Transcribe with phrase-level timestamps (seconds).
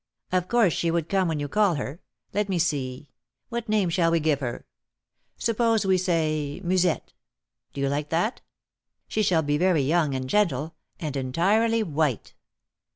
[0.31, 2.01] "Of course she would come when you called her.
[2.33, 3.11] Let me see,
[3.49, 4.65] what name shall we give her?
[5.37, 7.13] Suppose we say, Musette.
[7.71, 8.41] Do you like that?
[9.07, 12.33] She shall be very young and gentle, and entirely white."